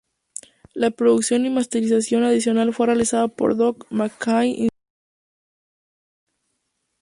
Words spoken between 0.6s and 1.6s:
La producción y